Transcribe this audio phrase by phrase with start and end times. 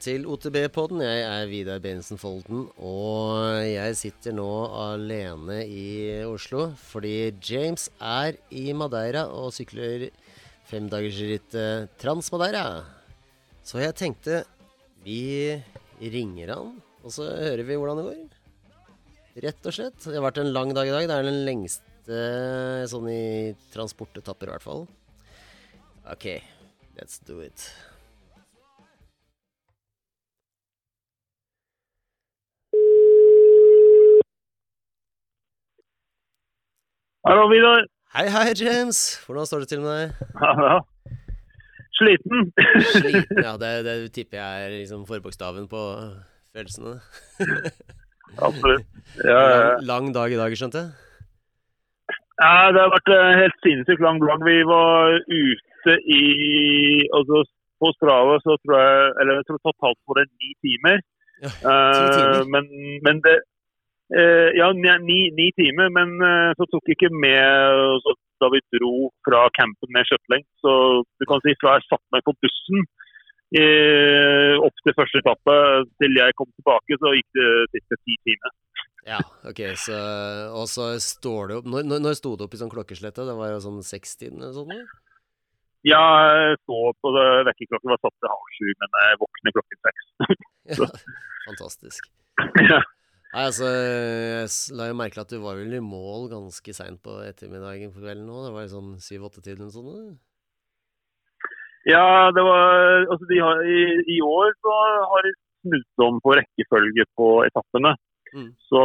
[0.00, 1.02] til OTB-podden.
[1.04, 8.38] Jeg er Vidar Bensen Folden, og jeg sitter nå alene i Oslo fordi James er
[8.48, 10.06] i Madeira og sykler
[10.70, 12.64] femdagersrittet Trans-Madeira.
[13.66, 14.40] Så jeg tenkte
[15.04, 15.52] vi
[16.00, 16.72] ringer han,
[17.04, 18.24] og så hører vi hvordan det går.
[19.44, 20.00] Rett og slett.
[20.00, 21.06] Det har vært en lang dag i dag.
[21.10, 22.24] Det er den lengste
[22.90, 24.84] sånn i transportetapper, i hvert fall.
[26.08, 26.28] OK,
[26.96, 27.68] let's do it.
[37.28, 37.84] Hallo, Vidar.
[38.16, 38.98] Hei, hei, James.
[39.26, 40.12] Hvordan står det til med deg?
[40.40, 40.78] Ja,
[41.98, 42.46] Sliten.
[42.94, 43.40] Sliten?
[43.44, 45.82] Ja, det, det tipper jeg er liksom forbokstaven på
[46.54, 46.94] følelsene.
[48.46, 48.86] Absolutt.
[49.20, 49.58] Ja, ja.
[49.60, 50.96] Lang, lang dag i dag, skjønte jeg?
[52.40, 54.40] ja, det har vært helt sinnssykt lang dag.
[54.48, 56.24] Vi var ute i
[57.18, 57.44] altså
[57.80, 61.04] På Strava så tror jeg Eller jeg tror totalt var det ni timer.
[61.44, 62.40] Ja, ti timer.
[62.40, 62.72] Uh, men,
[63.04, 63.36] men det
[64.10, 65.90] Ja, ni, ni, timer.
[65.94, 70.46] Men eh, så tok jeg ikke med så, da vi dro fra campen med skjøtling.
[70.64, 70.72] Så
[71.04, 72.82] du kan si fra jeg satte meg på bussen
[73.60, 75.56] eh, opp til første etappe
[76.02, 78.56] til jeg kom tilbake, så gikk det siste ti timer.
[79.08, 79.96] Ja, ok, så
[80.52, 83.24] Og så står det opp Når, når, sto det opp i sånn klokkeslette?
[83.24, 84.74] Det var jo sånn sekstiden eller sånn?
[85.88, 89.84] Ja, jeg så på det vekkerklokken var satt til halv sju, men jeg våkner klokken
[89.88, 90.08] seks.
[90.70, 90.86] Ja,
[91.46, 92.04] fantastisk.
[92.68, 92.82] ja.
[93.30, 96.98] Nei, altså, jeg la jo merke til at du var vel i mål ganske seint
[97.04, 98.40] på ettermiddagen på kvelden nå.
[98.42, 99.92] Det var sånn syv-åtte-tiden eller sånn?
[99.92, 100.18] eller?
[101.88, 103.80] ja, det var Altså, de har, i,
[104.16, 104.74] i år så
[105.12, 107.94] har de snudd om på rekkefølge på etappene.
[108.34, 108.50] Mm.
[108.70, 108.82] Så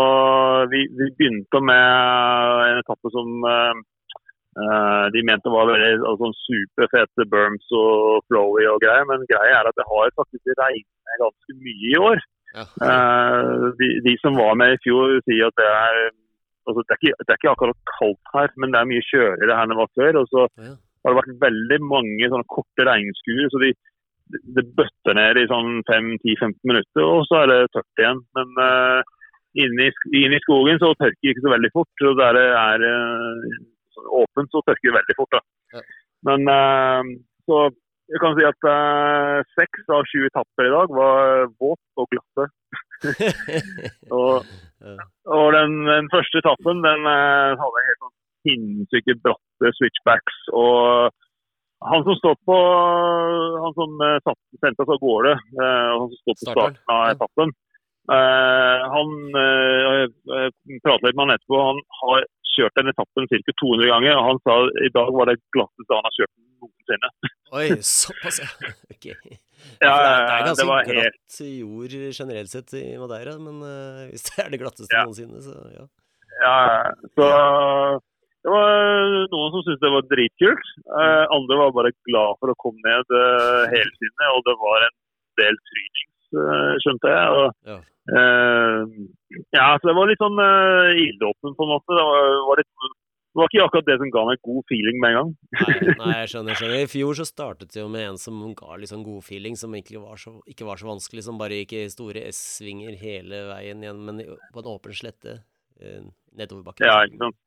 [0.71, 7.27] vi, vi begynte med en etappe som eh, de mente var veldig altså, sånn superfete
[7.33, 11.91] berms og flowy og greier, men greia er at det har faktisk regnet ganske mye
[11.91, 12.25] i år.
[12.55, 12.66] Ja.
[12.88, 15.97] Eh, de, de som var med i fjor, sier at det er
[16.67, 19.57] altså, det, er ikke, det er ikke akkurat kaldt her, men det er mye kjøligere
[19.57, 20.21] her enn det var før.
[20.21, 20.71] Og så Ja.
[21.05, 23.73] har det vært veldig mange sånne korte regnskuer, så de,
[24.57, 28.23] det bøtter ned i sånn 5-10-15 minutter, og så er det tørt igjen.
[28.39, 29.01] Men uh,
[29.61, 32.05] inne, i, inne i skogen så tørker det ikke så veldig fort.
[32.09, 32.88] og Der det er
[33.94, 35.38] sånn åpent, så tørker det veldig fort.
[35.75, 35.83] Ja.
[36.25, 37.03] Men uh,
[37.45, 37.67] så
[38.11, 38.67] jeg kan si at
[39.55, 42.49] seks uh, av sju etapper i dag var våt og glatte.
[44.16, 44.45] Og,
[45.35, 48.13] og den, den første etappen den eh, hadde helt sånn
[48.45, 50.38] sinnssyke bratte switchbacks.
[50.53, 51.11] Og
[51.89, 52.57] han som står på
[53.63, 56.95] Han som eh, satt, sendte oss av gårde, eh, og han som står på starten
[56.95, 57.53] av etappen
[58.15, 60.05] eh, Han uh,
[60.85, 61.61] pratet litt med han etterpå.
[61.71, 63.55] Han har kjørt den etappen ca.
[63.61, 64.57] 200 ganger, og han sa
[64.88, 66.33] i dag var det glatteste han har kjørt
[66.65, 67.11] noensinne.
[67.55, 68.49] Oi, såpass, ja.
[68.95, 69.05] Ok.
[69.81, 74.01] Ja, det, er- er det ganske helt glatt jord generelt sett i Madeira, men uh,
[74.11, 75.05] hvis det er det glatteste Ja.
[75.07, 75.85] noensinne, så ja.
[76.43, 76.57] Ja,
[77.15, 77.25] så
[78.45, 78.69] det var
[79.31, 80.67] noen som syntes det var dritkult.
[80.91, 84.95] Uh, andre var bare glad for å komme ned uh, helsinnet, og det var en
[85.41, 86.39] del trynings,
[86.85, 87.41] skjønte jeg.
[87.41, 87.81] Og, Ja.
[88.05, 88.83] Uh,
[89.55, 91.95] ja, så det var litt sånn uh, ildåpen på en måte.
[91.97, 92.69] Det var, var litt,
[93.35, 95.31] det var ikke akkurat det som ga meg god feeling med en gang.
[95.59, 96.56] Nei, nei, jeg skjønner.
[96.56, 96.84] skjønner.
[96.85, 99.75] I fjor så startet det jo med en som ga litt sånn god feeling, som
[99.75, 103.84] egentlig var så, ikke var så vanskelig, som bare gikk i store S-svinger hele veien
[103.84, 104.24] igjen, men
[104.56, 106.07] på en åpen slette eh,
[106.40, 106.88] nedoverbakken.
[106.88, 107.41] Ja, ikke sant.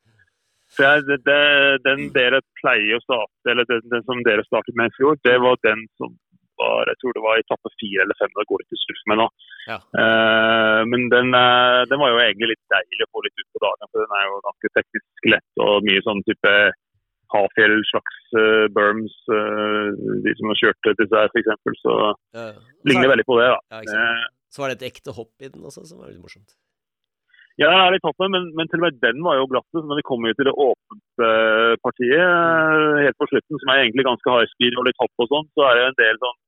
[0.77, 1.41] Så jeg, det, det,
[1.89, 5.39] den dere pleier å starte, eller den, den som dere startet med i fjor, det
[5.41, 6.13] var den som
[6.61, 8.35] var jeg tror det var i etappe fire eller fem.
[8.37, 9.29] Da går det slutt med nå.
[9.71, 9.79] Ja.
[10.03, 13.65] Eh, men den, eh, den var jo egentlig litt deilig å få litt ut på
[13.65, 16.55] dagen, for den er jo ganske teknisk lett og mye sånn type
[17.33, 19.89] Hafjell slags uh, berms, eh,
[20.25, 21.83] de som har kjørt til seg f.eks.
[21.83, 21.97] Så
[22.37, 22.47] Ja,
[22.89, 23.59] ligner veldig på det, da.
[23.77, 23.83] Ja.
[23.85, 26.57] Eh, Så var det et ekte hopp i den også, som var litt morsomt.
[27.59, 29.67] Ja, det er litt toppen, men, men til og med den var jo glatt.
[29.75, 31.31] Men vi kommer jo til det åpne
[31.85, 35.33] partiet eh, helt på slutten, som er egentlig ganske high speed og litt hopp og
[35.33, 36.39] sånn, så er det en del sånn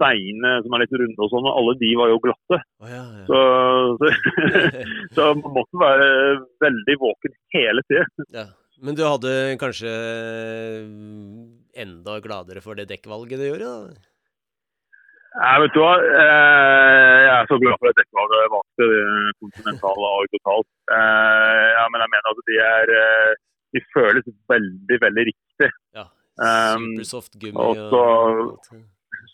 [0.00, 2.58] steiner som er litt runde og sånn, og alle de var jo glatte.
[2.80, 3.26] Oh, ja, ja.
[3.28, 3.40] Så,
[4.00, 4.12] så,
[5.18, 6.08] så man måtte være
[6.64, 8.26] veldig våken hele tiden.
[8.32, 8.48] ja.
[8.80, 9.90] Men du hadde kanskje
[11.76, 14.06] enda gladere for det dekkvalget du gjorde, da?
[15.30, 15.90] Nei, vet du hva?
[16.00, 20.64] Eh, Jeg er så glad for at dekkvalget jeg valgte kontinentale Continental og Total.
[20.96, 23.34] Eh, Ja, men jeg mener at de er eh,
[23.76, 25.68] De føles veldig, veldig riktig.
[25.94, 26.06] Ja.
[26.40, 28.72] Um, Supersoft gummi og og.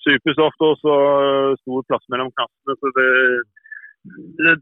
[0.06, 0.97] Supersoft og så
[1.61, 2.76] stor plass mellom knappene.
[2.81, 3.08] Så det,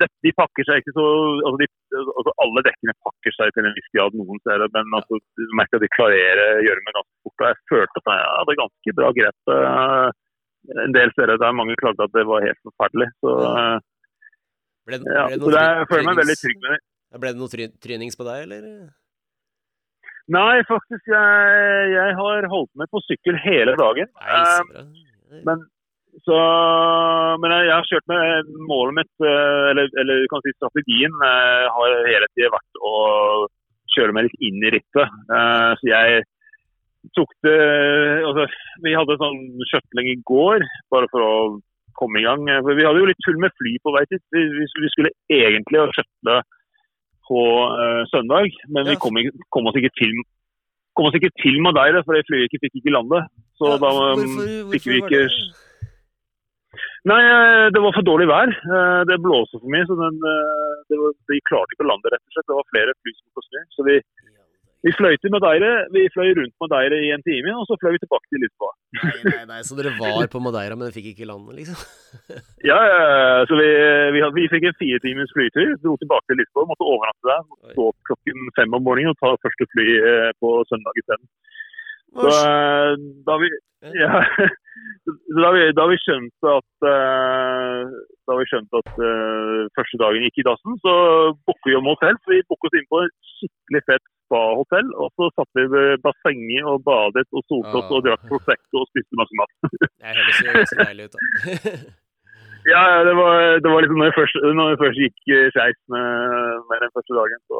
[0.00, 1.05] det, de pakker seg ikke så
[1.44, 1.69] altså, de,
[2.00, 5.81] altså Alle dekkene pakker seg til en viss grad noen steder, men altså, du merker
[5.81, 7.37] at de klarerer det ganske fort.
[7.44, 9.52] Og jeg følte at jeg hadde ganske bra grep.
[9.56, 10.08] eh,
[10.85, 13.11] en del steder der mange klagde at det var helt forferdelig.
[13.20, 13.37] Så,
[14.88, 16.82] ble, Ble, ja, så det, jeg føler meg veldig trygg med det.
[17.20, 18.62] Ble det noe try trynings på deg, eller?
[20.35, 21.05] Nei, faktisk.
[21.12, 24.08] Jeg, jeg har holdt med på sykkel hele dagen.
[24.23, 24.38] Nei,
[24.81, 25.04] Eh.
[25.46, 25.64] Men,
[26.22, 26.38] så,
[27.42, 31.98] men jeg, har kjørt med målet mitt, eh, eller, eller kan si strategien, eh, har
[32.06, 32.94] hele tida vært å
[33.94, 35.19] kjøre meg litt inn i rittet.
[35.38, 36.25] Eh, Så jeg
[37.19, 37.56] tok det
[38.25, 38.46] altså,
[38.84, 39.40] Vi hadde sånn
[39.70, 40.64] skjøtling i går,
[40.94, 41.34] bare for å
[41.98, 42.46] komme i gang.
[42.62, 44.22] For vi hadde jo litt tull med fly på vei dit.
[44.34, 46.38] Vi, skulle egentlig ha skjøtle
[47.25, 47.42] på
[47.72, 49.16] uh, søndag, men vi kom,
[49.54, 50.12] kom oss ikke til
[50.94, 53.22] kom oss ikke til Madeira, for det flyet ikke fikk ikke lande.
[53.59, 55.31] Så Ja, da hvorfor, um, fikk vi ikke det?
[57.05, 58.49] Nei, eh, det var for dårlig vær.
[58.51, 62.09] Eh, Det blåste for mye, så den, eh, det var, vi klarte ikke å lande,
[62.15, 62.49] rett og slett.
[62.49, 63.61] Det var flere fly som måtte snu.
[63.77, 63.97] Så vi,
[64.89, 65.71] vi fløy til Madeira.
[65.93, 68.73] Vi fløy rundt Madeira i en time, og så fløy vi tilbake til Lisboa.
[69.05, 71.77] Nei, nei, nei, så dere var på Madeira, men fikk ikke landet, liksom?
[72.71, 73.69] Ja, ja, så vi,
[74.17, 75.77] vi, vi fikk en fire timers flytur.
[75.85, 77.45] Dro tilbake til Lisboa, måtte overnatte der.
[77.53, 79.87] Måtte stå opp klokken fem om morgenen og ta første fly
[80.41, 81.29] på søndag isteden.
[82.14, 82.93] Så eh,
[83.26, 83.50] da vi
[84.02, 84.22] ja,
[85.05, 87.94] så da vi, da vi skjønte at eh,
[88.25, 90.94] da vi skjønte at eh, første dagen gikk i dassen, så
[91.44, 92.16] booket vi om hotell.
[92.22, 94.88] Så vi booket oss inn på et skikkelig fett spa-hotell.
[95.02, 97.99] Og så satt vi ved bassenget og badet og solte oss Ah.
[97.99, 99.52] og drakk Prosecco og spiste masse mat.
[100.00, 101.76] Det høres jo så deilig ut, da.
[102.64, 105.19] Ja, det var, det var liksom når vi først, når vi først gikk
[105.52, 106.06] skeis med,
[106.70, 107.58] med den første dagen, så,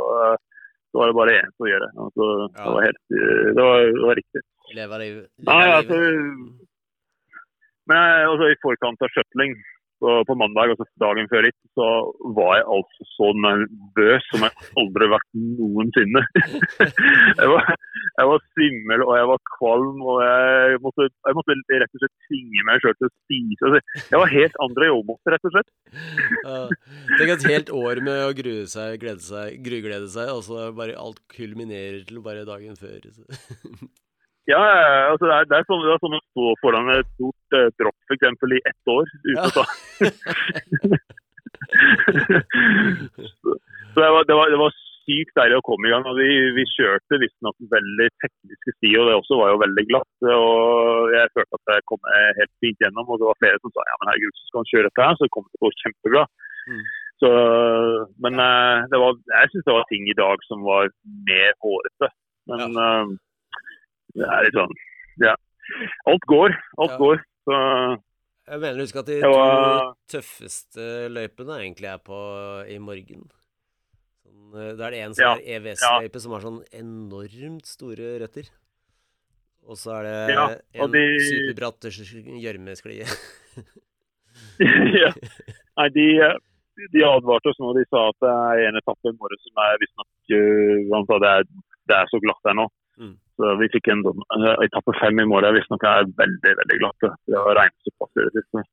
[0.94, 1.91] så var det bare én som gjør det.
[2.05, 2.25] Altså,
[2.55, 2.64] Ja.
[2.64, 4.43] det, var helt, eh, det, var, det var riktig.
[4.79, 5.25] Lever livet.
[5.43, 5.49] Lever livet.
[5.50, 5.96] Nei, altså,
[7.88, 9.52] men jeg- altså, i forkant av skjøtling,
[10.04, 11.86] så på mandag, altså dagen før ritt, så
[12.36, 16.22] var jeg altså så nervøs som jeg aldri har vært noensinne.
[17.40, 17.70] jeg, var,
[18.18, 22.28] jeg var svimmel, og jeg var kvalm, og jeg måtte, jeg måtte rett og slett
[22.28, 23.70] tvinge meg sjøl til å spise.
[23.70, 25.74] Altså, jeg var helt andre jobbmåter, rett og slett.
[27.16, 31.00] Tenk et helt år med å grue seg, glede seg, gruglede seg, og så bare
[31.00, 33.08] alt kulminerer til bare dagen før.
[34.50, 34.61] Ja,
[35.08, 37.69] altså det er, det er sånn, det er sånn å stå foran et stort uh,
[37.81, 39.49] dropp for eksempel, i ett år uten Ja.
[39.49, 39.64] å ta.
[43.94, 44.73] Så det var, det, var, det var
[45.05, 46.05] sykt deilig å komme i gang.
[46.08, 50.12] og Vi, vi kjørte visstnok veldig tekniske sti, og det også var jo veldig glatt.
[50.35, 53.73] og Jeg følte at jeg kom eh, helt fint gjennom, og det var flere som
[53.75, 55.64] sa ja, men herregud, så skal han kjøre dette her, så kommer det til å
[55.69, 56.25] gå kjempebra.
[56.64, 56.85] Mm.
[57.23, 57.29] Så,
[58.26, 60.91] men uh, det var, jeg syns det var ting i dag som var
[61.31, 62.11] mer hårete.
[62.50, 63.14] Men eh,
[64.14, 64.75] det er litt sånn
[65.22, 65.34] Ja.
[66.11, 66.55] Alt går.
[66.78, 66.99] Alt Ja.
[66.99, 67.22] går.
[67.49, 67.58] Så
[68.46, 72.19] Jeg mener å huske at de var- tøffeste løypene egentlig er på
[72.69, 73.22] i morgen.
[74.25, 78.19] Sånn, eh, da er det en som Ja, er EVS-løype som har sånn enormt store
[78.20, 78.50] røtter.
[79.66, 80.49] Og så er det Ja,
[80.84, 83.06] en de- superbratt gjørmesklie.
[85.02, 85.10] ja.
[85.78, 86.06] Nei, de,
[86.93, 87.72] de advarte oss nå.
[87.78, 91.19] De sa at det er en etappe i morgen som er visstnok uh, Han sa
[91.22, 91.44] det er,
[91.88, 92.69] det er så glatt der nå.
[93.34, 97.06] Så vi fikk en sånn uh, etappe fem i morgen visstnok er veldig, veldig glatt.
[97.26, 98.64] Det har regnet såpass i det siste.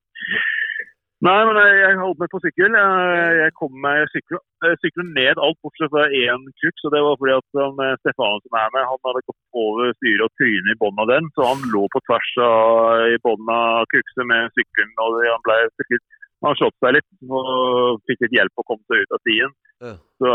[1.21, 2.73] Nei, men jeg, holdt meg på sykkel.
[2.73, 6.79] Jeg, jeg kom meg sykler, ned alt bortsett fra én krukk.
[6.81, 10.25] Så det var fordi at eh, Stefan som er med, han hadde gått over styret
[10.25, 11.29] og trynet i bånn av den.
[11.37, 14.97] Så han lå på tvers av, i bånn av krukset med sykkelen.
[14.97, 19.03] og Han ble syklet han slått seg litt og fikk litt hjelp å komme seg
[19.03, 19.51] ut av stien.
[19.85, 19.91] Ja.
[20.21, 20.31] Så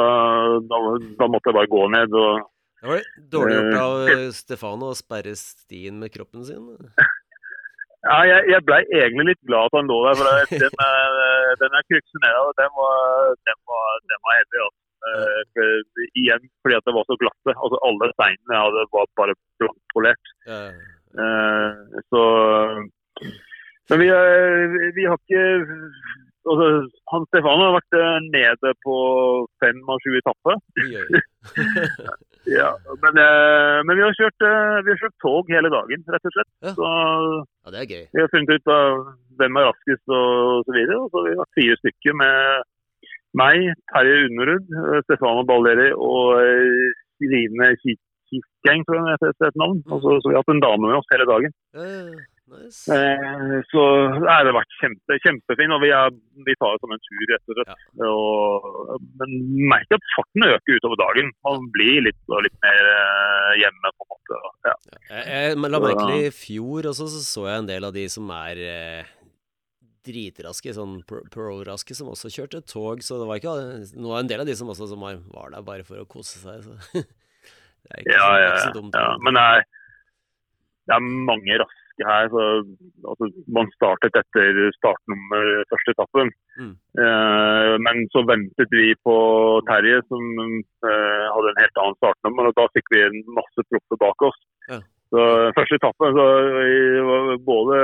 [0.70, 0.78] da,
[1.18, 2.14] da måtte jeg bare gå ned.
[2.14, 2.46] og
[2.86, 3.02] Det var
[3.34, 6.66] dårlig gjort Eh, av Stefano å sperre stien med kroppen sin.
[8.10, 10.18] ja, jeg, jeg ble egentlig litt glad at han lå der.
[10.20, 10.26] for
[10.62, 14.60] Den, er- den er av den var, den var, den var heavy.
[14.66, 14.82] Altså.
[15.06, 17.56] Eh, for, igjen fordi at det var så glatte.
[17.56, 20.32] Altså, alle steinene jeg hadde var bare blankpolert.
[20.46, 20.60] Ja.
[21.16, 22.22] Uh, så
[23.88, 24.08] Men vi,
[24.98, 25.44] vi har ikke
[26.44, 26.66] altså,
[27.14, 27.96] Han Stefan har vært
[28.34, 28.96] nede på
[29.64, 30.60] fem av sju etapper.
[32.46, 32.70] Ja,
[33.02, 36.34] men, eh, men vi, har kjørt, eh, vi har kjørt tog hele dagen, rett og
[36.36, 36.50] slett.
[36.62, 36.74] Ja.
[36.78, 38.04] Så ja, det er gøy.
[38.14, 39.02] vi har funnet ut av
[39.40, 41.00] hvem er raskest og så videre.
[41.02, 42.64] Og så vi har fire stykker med
[43.36, 46.38] meg, Terje Underud, eh, Stefano Balleri og
[47.20, 47.74] Rine
[48.66, 49.82] Line tror jeg det heter et navn.
[49.90, 51.54] Og så, så vi har hatt en dame med oss hele dagen.
[51.76, 52.82] Ja, Ja, ja, nice.
[52.92, 53.82] Eh, så
[54.22, 55.74] nei, det har vært kjempe, kjempefint.
[55.76, 56.14] Og vi, er,
[56.46, 57.74] vi tar det som en tur, rett og slett.
[58.06, 58.68] Og,
[59.22, 59.34] men
[59.72, 61.32] merker at farten øker utover dagen.
[61.48, 64.40] Man blir litt, litt mer eh, hjemme, på en måte.
[64.68, 64.76] Ja.
[65.10, 68.06] Jeg, jeg la merke til i fjor også, så så jeg en del av de
[68.12, 69.12] som er eh,
[70.06, 73.02] dritraske, sånn pro- pro-raske, som også kjørte tog.
[73.02, 73.56] Så det var ikke
[73.98, 76.38] nå er en del av de som også som var, der bare for å kose
[76.42, 76.62] seg.
[76.62, 76.76] Så.
[77.02, 78.76] det er ikke, Ja, så- det er ikke så ja.
[78.78, 79.00] dumt.
[79.00, 79.08] ja.
[79.26, 79.66] Men det er,
[80.86, 82.28] det er mange raske raske her.
[82.28, 82.42] Så,
[83.10, 86.30] altså, man startet etter startnummer første etappen.
[86.58, 86.74] Mm.
[86.98, 89.16] Eh, men så ventet vi på
[89.68, 92.48] Terje, som eh, hadde en helt annen startnummer.
[92.48, 94.38] og Da fikk vi en masse proffer bak oss.
[94.70, 94.80] Ja.
[95.14, 95.22] Så
[95.54, 96.24] Første etappen så
[97.06, 97.76] var både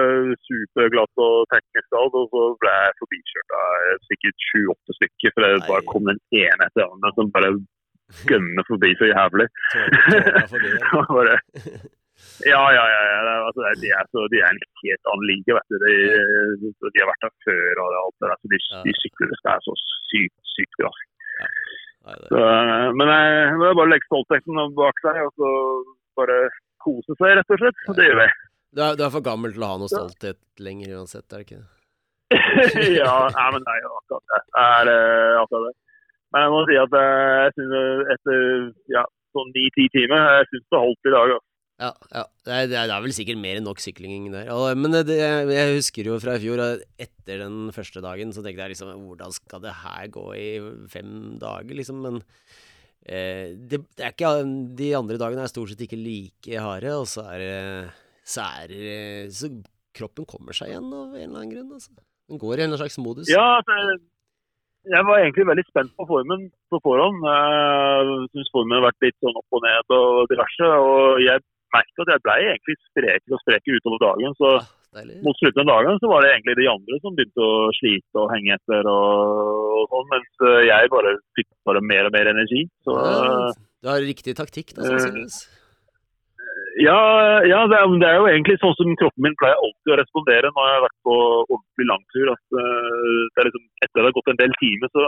[0.43, 5.31] superglatt og teknisk alt, og så ble jeg forbikjørt av sikkert sju-åtte stykker.
[5.37, 7.55] For det bare kom den ene etter den andre som bare
[8.29, 9.47] gønner forbi så jævlig.
[11.17, 11.39] bare,
[12.49, 13.03] ja, ja, ja.
[13.29, 13.37] ja.
[13.49, 15.59] Altså, de, er så, de er en helt annen liga.
[15.59, 15.77] vet du.
[15.85, 15.95] De,
[16.83, 18.39] de, har vært der før og alt det der.
[18.41, 19.77] Så de, de syklene skal være så
[20.11, 20.93] sykt, sykt bra.
[21.41, 21.51] Ja.
[22.03, 22.41] Så,
[22.99, 25.51] men jeg er bare å legge stoltheten bak seg og så
[26.19, 26.39] bare
[26.83, 27.85] kose seg, rett og slett.
[27.99, 28.33] Det gjør vi.
[28.73, 31.47] Du er, du er, for gammel til å ha noe stolthet lenger uansett, er det
[31.47, 31.71] ikke det?
[33.03, 34.41] ja, nei, men det jo akkurat det.
[34.63, 35.75] Er, uh, akkurat det.
[36.33, 38.45] Men jeg må si at jeg synes etter
[38.95, 39.03] ja,
[39.37, 41.35] sånn ni-ti timer Jeg syns det holdt i dag.
[41.37, 41.52] Altså.
[41.83, 42.25] Ja, ja.
[42.47, 44.51] Det, er, det, er, vel sikkert mer enn nok sykling der.
[44.79, 46.63] Men det, jeg husker jo fra i fjor,
[47.03, 50.51] etter den første dagen, så tenkte jeg liksom Hvordan skal det her gå i
[50.93, 52.05] fem dager, liksom?
[52.07, 52.23] Men
[53.03, 54.29] Eh, det, det, er ikke
[54.79, 57.57] De andre dagene er stort sett ikke like harde, og så er det
[58.23, 58.45] så,
[59.35, 59.51] så
[59.97, 61.73] kroppen kommer seg igjen av en eller annen grunn.
[61.75, 61.91] Altså.
[62.31, 63.31] Den går i en slags modus.
[63.33, 63.99] Ja, altså,
[64.93, 67.27] jeg var egentlig veldig spent på formen på forhånd.
[67.27, 70.71] Jeg syns formen har vært litt sånn opp og ned og diverse.
[70.87, 71.43] Og jeg
[71.75, 74.39] merket at jeg ble egentlig sprekere og sprekere utover dagen.
[74.39, 74.53] Så
[74.93, 75.23] Deilig.
[75.25, 78.29] Mot slutten av dagen så var det egentlig de andre som begynte å slite og
[78.35, 78.89] henge etter.
[78.93, 82.67] og, sånn, Mens eh, jeg bare fikk bare mer og mer energi.
[82.85, 85.39] Så, ja, du har riktig taktikk, da, sannsynligvis?
[86.83, 86.99] Ja,
[87.49, 90.51] ja det, er, det, er, jo egentlig sånn som kroppen min pleier alltid å respondere
[90.53, 92.35] når jeg har vært på ordentlig langtur.
[92.35, 95.07] At, det liksom, etter det har gått en del timer, så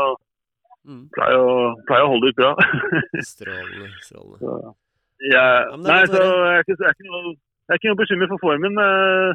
[0.89, 1.05] mm.
[1.19, 2.55] pleier jeg å, pleier å holde ut bra.
[3.35, 3.93] strålende.
[4.09, 4.41] strålende.
[4.41, 4.75] Så,
[5.31, 8.01] ja, ja nei, så jeg er ikke, jeg er ikke noe, jeg er ikke noe
[8.03, 8.81] bekymret for formen.
[8.81, 9.31] Uh,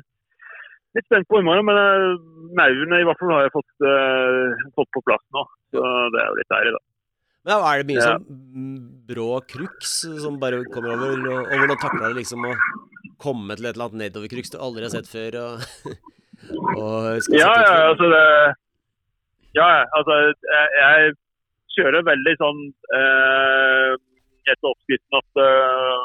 [0.98, 2.20] litt spent på i morgen, men
[2.58, 5.46] maurene eh, i hvert fall har jeg fått, uh, fått på plass nå.
[5.74, 5.82] Så
[6.14, 6.84] det er jo litt deilig, da.
[7.48, 8.14] Men Er det mye ja.
[8.14, 8.80] sånn
[9.10, 11.16] brå kruks som bare kommer over?
[11.18, 12.56] Og, og hvordan takler du liksom å
[13.22, 15.40] komme til et eller annet nedovercrux du aldri har sett før?
[15.46, 15.88] Og,
[16.82, 18.26] og ja, ja, altså det
[19.58, 21.16] Ja, altså jeg, jeg
[21.78, 23.96] kjører veldig sånn uh,
[24.54, 26.04] etter oppskriften at uh,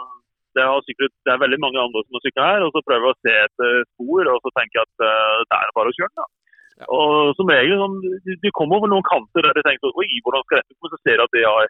[0.54, 3.14] det, syklet, det, er veldig mange andre som har sykla her, og så prøver jeg
[3.14, 6.12] å se etter spor og så tenker jeg at uh, det er bare å kjøre
[6.12, 6.22] den.
[6.22, 6.28] da.
[6.74, 6.86] Ja.
[6.90, 7.98] Og som regel, sånn,
[8.42, 10.90] Du kommer over noen kanter der du tenker oi, hvordan skal dette gå?
[10.90, 11.68] Så ser du at de har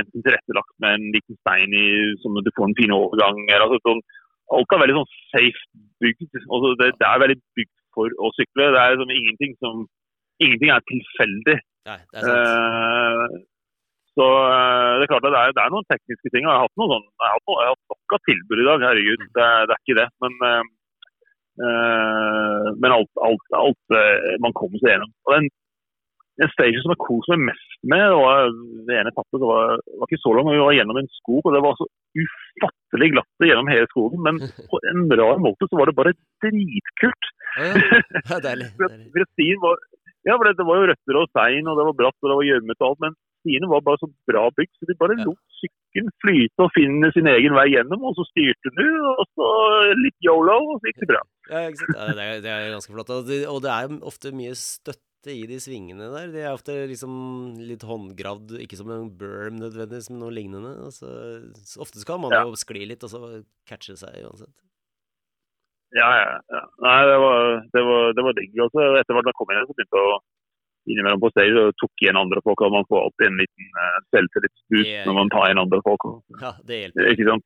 [0.00, 1.88] enten tilrettelagt med en liten stein i,
[2.22, 3.42] som du får en fin overgang.
[3.48, 4.00] eller altså, sånn,
[4.56, 5.62] Alt er veldig sånn safe
[6.04, 6.28] bygd.
[6.46, 8.70] Altså, det, det, er veldig bygd for å sykle.
[8.74, 9.86] Det er liksom ingenting som
[10.36, 11.54] Ingenting er tilfeldig.
[11.88, 13.30] Nei, det er sant.
[13.32, 13.36] Uh,
[14.16, 16.46] så eh, det er klart at det er, det er noen tekniske ting.
[16.46, 18.66] Jeg har hatt, noen, sånn, jeg har hatt, jeg har hatt nok av tilbud i
[18.70, 19.24] dag, herregud.
[19.26, 20.08] Det, det er ikke det.
[20.24, 20.32] Men,
[21.60, 25.12] uh, men alt, alt, alt uh, man kommer seg gjennom.
[25.28, 25.50] Og den,
[26.40, 28.48] den stagen som jeg koste meg mest med, det var
[28.88, 29.40] det ene etappet.
[29.42, 31.88] Det var, var, ikke så langt, vi var gjennom en skog, og det var så
[32.16, 34.24] ufattelig glatt gjennom hele skogen.
[34.24, 34.40] Men
[34.72, 37.32] på en rar måte så var det bare dritkult.
[37.60, 38.40] Ja, ja.
[38.48, 38.72] Deilig.
[38.80, 39.60] deilig.
[39.60, 39.80] var,
[40.24, 42.40] ja, for det, det, var jo røtter og stein, og det var bratt og det
[42.40, 43.04] var gjørmete og alt.
[43.04, 47.10] Men stiene var bare så bra bygd, så de bare lot sykkelen flyte og finne
[47.14, 48.04] sin egen vei gjennom.
[48.10, 49.48] Og så styrte du, og så
[50.02, 51.24] litt yolo, og så gikk det bra.
[51.50, 51.64] Ja?
[51.70, 53.12] Ja, det, er, det, er, ganske flott.
[53.14, 56.30] Og det, og det er ofte mye støtte i de svingene der.
[56.34, 57.16] De er ofte liksom
[57.62, 60.76] litt håndgravd, ikke som en berm nødvendigvis, men noe lignende.
[60.86, 61.10] Altså,
[61.82, 62.44] ofte skal man ja.
[62.46, 63.22] jo skli litt, og så
[63.68, 64.54] catche seg uansett.
[65.94, 66.32] Ja, ja.
[66.52, 66.62] ja.
[66.82, 68.56] Nei, det var, det var, det var digg.
[68.66, 68.88] Også.
[69.00, 70.16] Etter hvert da kom jeg inn, så begynte jeg å
[70.86, 72.62] innimellom på stage og tok igjen andre folk.
[72.62, 75.04] og Man får alltid en liten uh, selvtillitsboost yeah.
[75.08, 76.06] når man tar igjen andre folk.
[76.42, 77.10] Ja, det hjelper.
[77.12, 77.44] Ikke sant?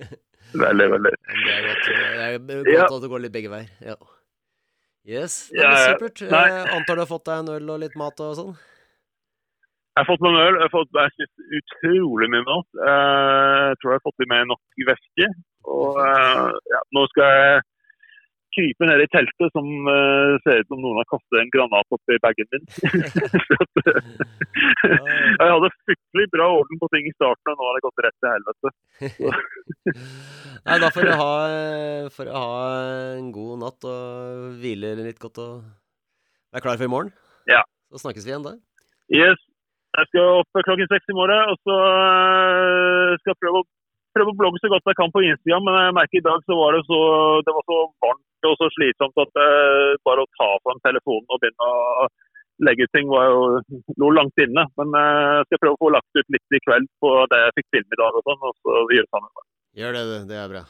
[0.66, 1.12] veldig, veldig.
[1.32, 2.86] Det er godt, det er godt ja.
[2.86, 3.68] at det går litt begge veier.
[3.84, 3.98] Ja.
[5.08, 6.20] Yes, det er ja, supert.
[6.20, 8.58] Jeg antar du har fått deg en øl og litt mat og sånn?
[9.96, 10.58] Jeg har fått noen øl.
[10.58, 12.68] Jeg har fått jeg utrolig mye mat.
[12.86, 15.30] Eh, jeg tror jeg har fått i meg nok væske.
[15.78, 15.96] Og
[16.74, 17.64] ja, nå skal jeg
[18.58, 22.14] krype ned i teltet som uh, ser ut som noen har kastet en granat oppi
[22.24, 22.64] bagen min.
[25.38, 28.18] jeg hadde fryktelig bra orden på ting i starten, og nå har det gått rett
[28.18, 28.68] til helvete.
[30.68, 31.32] Nei, da får du ha,
[32.14, 32.48] for ha
[33.18, 34.00] en god natt og
[34.60, 35.52] hvile litt godt og
[36.52, 37.10] være klar for i morgen.
[37.48, 37.62] Ja.
[37.92, 38.52] Så snakkes vi igjen da.
[39.14, 39.40] Yes.
[39.96, 43.66] Jeg skal opp klokken seks i morgen, og så uh, skal jeg prøve å
[44.16, 46.56] prøve å blogge så godt jeg kan på Instagram, men jeg merker i dag så
[46.58, 47.00] var det så,
[47.46, 51.40] det var så varmt og så slitsomt at uh, bare å ta fram telefonen og
[51.42, 52.08] begynne å
[52.66, 53.40] legge ut ting var jo
[54.02, 54.64] noe langt inne.
[54.80, 57.56] Men uh, jeg skal prøve å få lagt ut litt i kveld på det jeg
[57.60, 59.48] fikk filme i dag og sånn, og så gjør det sammen.
[59.78, 60.64] Gjør det, det er bra.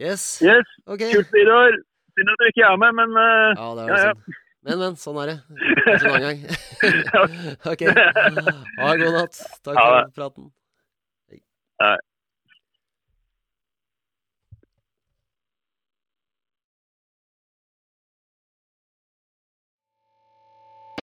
[0.00, 0.22] Yes.
[0.44, 1.10] Yes, Okay.
[1.12, 1.76] kult, Vidar.
[2.16, 4.38] Synd at du ikke er med, men uh, Ja, det er Ja, jo ja.
[4.60, 4.96] Men, men.
[5.00, 5.36] Sånn er det.
[5.86, 6.40] Kanskje en annen gang.
[7.72, 7.84] ok.
[7.88, 9.38] Ha en god natt.
[9.64, 10.50] Takk for praten.
[11.80, 11.94] Nei.